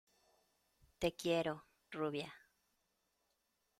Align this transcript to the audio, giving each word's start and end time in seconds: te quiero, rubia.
te 0.97 1.13
quiero, 1.15 1.63
rubia. 1.91 2.33